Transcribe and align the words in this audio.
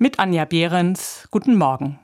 Mit 0.00 0.20
Anja 0.20 0.44
Behrens, 0.44 1.26
guten 1.32 1.56
Morgen. 1.56 1.98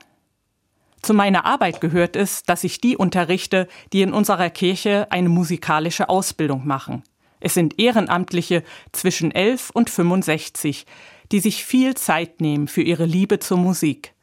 Zu 1.01 1.13
meiner 1.13 1.45
Arbeit 1.45 1.79
gehört 1.79 2.17
es, 2.17 2.43
dass 2.43 2.65
ich 2.65 2.81
die 2.81 2.97
unterrichte, 2.97 3.69
die 3.93 4.01
in 4.01 4.11
unserer 4.11 4.49
Kirche 4.49 5.07
eine 5.11 5.29
musikalische 5.29 6.09
Ausbildung 6.09 6.67
machen. 6.67 7.03
Es 7.39 7.53
sind 7.53 7.79
Ehrenamtliche 7.79 8.63
zwischen 8.91 9.31
11 9.31 9.69
und 9.69 9.89
65, 9.89 10.85
die 11.31 11.39
sich 11.39 11.63
viel 11.63 11.95
Zeit 11.95 12.41
nehmen 12.41 12.67
für 12.67 12.81
ihre 12.81 13.05
Liebe 13.05 13.39
zur 13.39 13.59
Musik. 13.59 14.13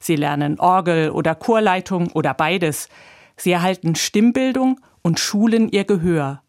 Sie 0.00 0.16
lernen 0.16 0.58
Orgel 0.58 1.10
oder 1.10 1.34
Chorleitung 1.34 2.10
oder 2.12 2.32
beides. 2.32 2.88
Sie 3.36 3.52
erhalten 3.52 3.94
Stimmbildung 3.94 4.80
und 5.02 5.20
schulen 5.20 5.68
ihr 5.68 5.84
Gehör. 5.84 6.42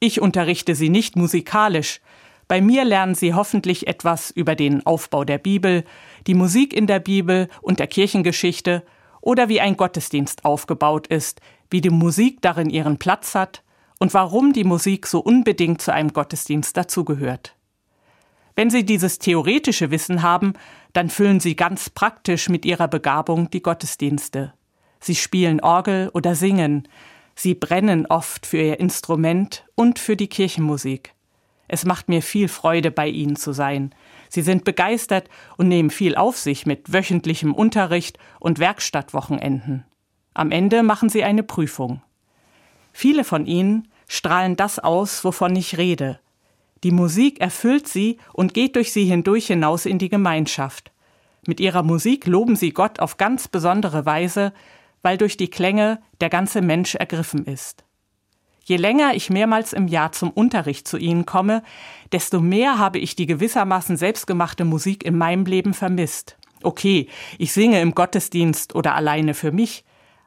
Ich 0.00 0.20
unterrichte 0.20 0.74
sie 0.74 0.88
nicht 0.88 1.14
musikalisch, 1.14 2.00
bei 2.48 2.60
mir 2.60 2.84
lernen 2.84 3.14
Sie 3.14 3.34
hoffentlich 3.34 3.88
etwas 3.88 4.30
über 4.30 4.54
den 4.54 4.86
Aufbau 4.86 5.24
der 5.24 5.38
Bibel, 5.38 5.84
die 6.26 6.34
Musik 6.34 6.72
in 6.72 6.86
der 6.86 7.00
Bibel 7.00 7.48
und 7.60 7.80
der 7.80 7.88
Kirchengeschichte 7.88 8.84
oder 9.20 9.48
wie 9.48 9.60
ein 9.60 9.76
Gottesdienst 9.76 10.44
aufgebaut 10.44 11.08
ist, 11.08 11.40
wie 11.70 11.80
die 11.80 11.90
Musik 11.90 12.40
darin 12.42 12.70
ihren 12.70 12.98
Platz 12.98 13.34
hat 13.34 13.64
und 13.98 14.14
warum 14.14 14.52
die 14.52 14.62
Musik 14.62 15.06
so 15.08 15.18
unbedingt 15.18 15.82
zu 15.82 15.92
einem 15.92 16.12
Gottesdienst 16.12 16.76
dazugehört. 16.76 17.56
Wenn 18.54 18.70
Sie 18.70 18.84
dieses 18.84 19.18
theoretische 19.18 19.90
Wissen 19.90 20.22
haben, 20.22 20.52
dann 20.92 21.10
füllen 21.10 21.40
Sie 21.40 21.56
ganz 21.56 21.90
praktisch 21.90 22.48
mit 22.48 22.64
Ihrer 22.64 22.86
Begabung 22.86 23.50
die 23.50 23.62
Gottesdienste. 23.62 24.54
Sie 25.00 25.16
spielen 25.16 25.60
Orgel 25.60 26.10
oder 26.14 26.34
singen, 26.36 26.88
Sie 27.34 27.54
brennen 27.54 28.06
oft 28.06 28.46
für 28.46 28.62
Ihr 28.62 28.80
Instrument 28.80 29.66
und 29.74 29.98
für 29.98 30.16
die 30.16 30.28
Kirchenmusik. 30.28 31.15
Es 31.68 31.84
macht 31.84 32.08
mir 32.08 32.22
viel 32.22 32.48
Freude, 32.48 32.90
bei 32.90 33.08
Ihnen 33.08 33.36
zu 33.36 33.52
sein. 33.52 33.94
Sie 34.28 34.42
sind 34.42 34.64
begeistert 34.64 35.28
und 35.56 35.68
nehmen 35.68 35.90
viel 35.90 36.16
auf 36.16 36.36
sich 36.36 36.66
mit 36.66 36.92
wöchentlichem 36.92 37.54
Unterricht 37.54 38.18
und 38.40 38.58
Werkstattwochenenden. 38.58 39.84
Am 40.34 40.50
Ende 40.50 40.82
machen 40.82 41.08
Sie 41.08 41.24
eine 41.24 41.42
Prüfung. 41.42 42.02
Viele 42.92 43.24
von 43.24 43.46
Ihnen 43.46 43.88
strahlen 44.08 44.56
das 44.56 44.78
aus, 44.78 45.24
wovon 45.24 45.56
ich 45.56 45.78
rede. 45.78 46.20
Die 46.84 46.90
Musik 46.90 47.40
erfüllt 47.40 47.88
sie 47.88 48.18
und 48.32 48.54
geht 48.54 48.76
durch 48.76 48.92
sie 48.92 49.04
hindurch 49.04 49.46
hinaus 49.46 49.86
in 49.86 49.98
die 49.98 50.08
Gemeinschaft. 50.08 50.92
Mit 51.46 51.60
ihrer 51.60 51.82
Musik 51.82 52.26
loben 52.26 52.56
sie 52.56 52.70
Gott 52.70 53.00
auf 53.00 53.16
ganz 53.16 53.48
besondere 53.48 54.04
Weise, 54.04 54.52
weil 55.02 55.16
durch 55.16 55.36
die 55.36 55.48
Klänge 55.48 56.00
der 56.20 56.28
ganze 56.28 56.60
Mensch 56.60 56.94
ergriffen 56.94 57.44
ist. 57.46 57.85
Je 58.68 58.78
länger 58.78 59.14
ich 59.14 59.30
mehrmals 59.30 59.72
im 59.72 59.86
Jahr 59.86 60.10
zum 60.10 60.30
Unterricht 60.30 60.88
zu 60.88 60.96
Ihnen 60.96 61.24
komme, 61.24 61.62
desto 62.10 62.40
mehr 62.40 62.80
habe 62.80 62.98
ich 62.98 63.14
die 63.14 63.26
gewissermaßen 63.26 63.96
selbstgemachte 63.96 64.64
Musik 64.64 65.04
in 65.04 65.16
meinem 65.16 65.44
Leben 65.44 65.72
vermisst. 65.72 66.36
Okay, 66.64 67.06
ich 67.38 67.52
singe 67.52 67.80
im 67.80 67.94
Gottesdienst 67.94 68.74
oder 68.74 68.96
alleine 68.96 69.34
für 69.34 69.52
mich, 69.52 69.84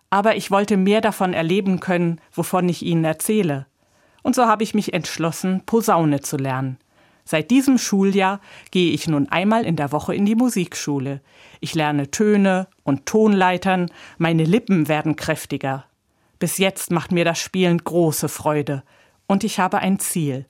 aber 0.09 0.37
ich 0.37 0.51
wollte 0.51 0.77
mehr 0.77 1.01
davon 1.01 1.33
erleben 1.33 1.81
können, 1.81 2.21
wovon 2.31 2.69
ich 2.69 2.81
Ihnen 2.81 3.03
erzähle. 3.03 3.65
Und 4.23 4.35
so 4.35 4.45
habe 4.45 4.63
ich 4.63 4.73
mich 4.73 4.93
entschlossen, 4.93 5.63
Posaune 5.65 6.21
zu 6.21 6.37
lernen. 6.37 6.77
Seit 7.25 7.51
diesem 7.51 7.77
Schuljahr 7.77 8.39
gehe 8.71 8.93
ich 8.93 9.05
nun 9.09 9.27
einmal 9.27 9.65
in 9.65 9.75
der 9.75 9.91
Woche 9.91 10.15
in 10.15 10.25
die 10.25 10.35
Musikschule. 10.35 11.19
Ich 11.59 11.75
lerne 11.75 12.09
Töne 12.09 12.67
und 12.83 13.05
Tonleitern, 13.05 13.91
meine 14.17 14.45
Lippen 14.45 14.87
werden 14.87 15.17
kräftiger. 15.17 15.88
Bis 16.39 16.57
jetzt 16.57 16.91
macht 16.91 17.11
mir 17.11 17.25
das 17.25 17.39
Spielen 17.39 17.77
große 17.77 18.29
Freude. 18.29 18.83
Und 19.27 19.43
ich 19.43 19.59
habe 19.59 19.79
ein 19.79 19.99
Ziel. 19.99 20.45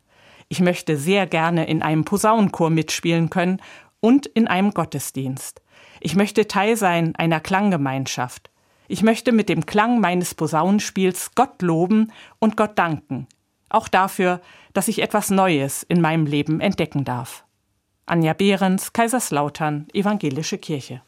Ich 0.48 0.62
möchte 0.62 0.98
sehr 0.98 1.28
gerne 1.28 1.68
in 1.68 1.82
einem 1.82 2.06
Posaunenchor 2.06 2.70
mitspielen 2.70 3.30
können 3.30 3.62
und 4.00 4.26
in 4.26 4.48
einem 4.48 4.72
Gottesdienst. 4.72 5.62
Ich 6.00 6.16
möchte 6.16 6.48
Teil 6.48 6.78
sein 6.78 7.16
einer 7.16 7.40
Klanggemeinschaft. 7.40 8.50
Ich 8.88 9.04
möchte 9.04 9.32
mit 9.32 9.50
dem 9.50 9.66
Klang 9.66 10.00
meines 10.00 10.34
Posaunenspiels 10.34 11.32
Gott 11.36 11.62
loben 11.62 12.12
und 12.40 12.56
Gott 12.56 12.78
danken. 12.78 13.28
Auch 13.70 13.88
dafür, 13.88 14.42
dass 14.74 14.88
ich 14.88 15.02
etwas 15.02 15.30
Neues 15.30 15.84
in 15.84 16.02
meinem 16.02 16.26
Leben 16.26 16.60
entdecken 16.60 17.06
darf. 17.06 17.44
Anja 18.08 18.34
Behrens, 18.34 18.94
Kaiserslautern, 18.94 19.88
Evangelische 19.94 20.58
Kirche. 20.58 21.02